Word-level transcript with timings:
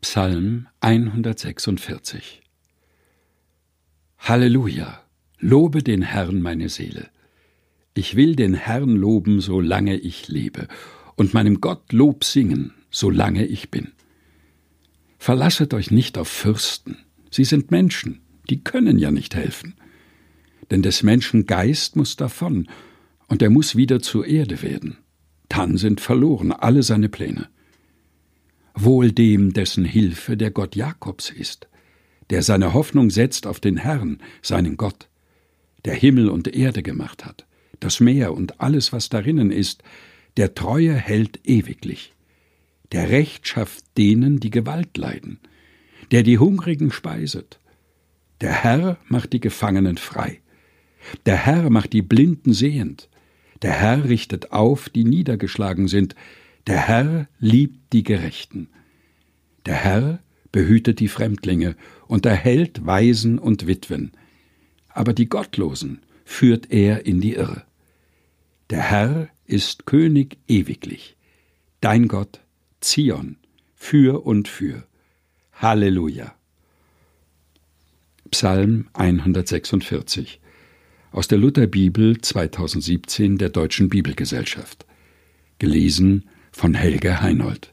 Psalm 0.00 0.68
146 0.78 2.40
Halleluja! 4.16 5.02
Lobe 5.40 5.82
den 5.82 6.02
Herrn 6.02 6.40
meine 6.40 6.68
Seele. 6.68 7.08
Ich 7.94 8.14
will 8.14 8.36
den 8.36 8.54
Herrn 8.54 8.94
loben, 8.94 9.40
solange 9.40 9.96
ich 9.96 10.28
lebe, 10.28 10.68
und 11.16 11.34
meinem 11.34 11.60
Gott 11.60 11.92
Lob 11.92 12.22
singen, 12.22 12.74
solange 12.92 13.44
ich 13.44 13.72
bin. 13.72 13.88
Verlasset 15.18 15.74
euch 15.74 15.90
nicht 15.90 16.16
auf 16.16 16.28
Fürsten, 16.28 16.98
sie 17.32 17.44
sind 17.44 17.72
Menschen, 17.72 18.20
die 18.48 18.62
können 18.62 19.00
ja 19.00 19.10
nicht 19.10 19.34
helfen. 19.34 19.74
Denn 20.70 20.82
des 20.82 21.02
Menschen 21.02 21.44
Geist 21.46 21.96
muss 21.96 22.14
davon, 22.14 22.68
und 23.26 23.42
er 23.42 23.50
muss 23.50 23.74
wieder 23.74 24.00
zur 24.00 24.26
Erde 24.26 24.62
werden. 24.62 24.98
Dann 25.48 25.76
sind 25.76 26.00
verloren 26.00 26.52
alle 26.52 26.84
seine 26.84 27.08
Pläne. 27.08 27.48
Wohl 28.80 29.10
dem, 29.10 29.52
dessen 29.52 29.84
Hilfe 29.84 30.36
der 30.36 30.52
Gott 30.52 30.76
Jakobs 30.76 31.30
ist, 31.30 31.66
der 32.30 32.42
seine 32.42 32.74
Hoffnung 32.74 33.10
setzt 33.10 33.46
auf 33.46 33.58
den 33.58 33.76
Herrn, 33.76 34.20
seinen 34.40 34.76
Gott, 34.76 35.08
der 35.84 35.94
Himmel 35.94 36.28
und 36.28 36.54
Erde 36.54 36.84
gemacht 36.84 37.24
hat, 37.24 37.44
das 37.80 37.98
Meer 37.98 38.34
und 38.34 38.60
alles, 38.60 38.92
was 38.92 39.08
darinnen 39.08 39.50
ist, 39.50 39.82
der 40.36 40.54
Treue 40.54 40.94
hält 40.94 41.40
ewiglich, 41.44 42.14
der 42.92 43.10
Recht 43.10 43.48
schafft 43.48 43.84
denen, 43.98 44.38
die 44.38 44.50
Gewalt 44.50 44.96
leiden, 44.96 45.40
der 46.12 46.22
die 46.22 46.38
Hungrigen 46.38 46.92
speiset. 46.92 47.58
Der 48.40 48.52
Herr 48.52 48.98
macht 49.08 49.32
die 49.32 49.40
Gefangenen 49.40 49.96
frei. 49.96 50.40
Der 51.26 51.36
Herr 51.36 51.68
macht 51.68 51.92
die 51.92 52.02
Blinden 52.02 52.52
sehend. 52.52 53.08
Der 53.62 53.72
Herr 53.72 54.08
richtet 54.08 54.52
auf, 54.52 54.88
die 54.88 55.02
niedergeschlagen 55.02 55.88
sind. 55.88 56.14
Der 56.68 56.86
Herr 56.86 57.28
liebt 57.40 57.94
die 57.94 58.02
Gerechten. 58.02 58.68
Der 59.64 59.76
Herr 59.76 60.18
behütet 60.52 61.00
die 61.00 61.08
Fremdlinge 61.08 61.76
und 62.06 62.26
erhält 62.26 62.84
Waisen 62.84 63.38
und 63.38 63.66
Witwen. 63.66 64.12
Aber 64.90 65.14
die 65.14 65.30
Gottlosen 65.30 66.02
führt 66.26 66.70
er 66.70 67.06
in 67.06 67.22
die 67.22 67.32
Irre. 67.32 67.64
Der 68.68 68.82
Herr 68.82 69.30
ist 69.46 69.86
König 69.86 70.36
ewiglich. 70.46 71.16
Dein 71.80 72.06
Gott, 72.06 72.40
Zion, 72.82 73.38
für 73.74 74.26
und 74.26 74.46
für. 74.46 74.84
Halleluja. 75.54 76.34
Psalm 78.30 78.88
146 78.92 80.38
aus 81.12 81.28
der 81.28 81.38
Lutherbibel 81.38 82.20
2017 82.20 83.38
der 83.38 83.48
Deutschen 83.48 83.88
Bibelgesellschaft. 83.88 84.84
Gelesen 85.58 86.28
von 86.58 86.74
Helge 86.74 87.22
Heinold. 87.22 87.72